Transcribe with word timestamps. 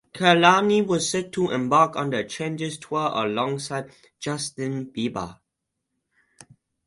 Kehlani 0.15 0.81
was 0.83 1.07
set 1.11 1.31
to 1.33 1.51
embark 1.51 1.95
on 1.95 2.09
the 2.09 2.23
Changes 2.23 2.79
Tour 2.79 3.11
alongside 3.13 3.91
Justin 4.17 4.87
Bieber. 4.87 5.37